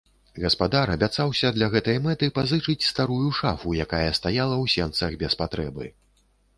[0.43, 5.97] Гаспадар абяцаўся для гэтай мэты пазычыць старую шафу, якая стаяла ў сенцах без патрэбы.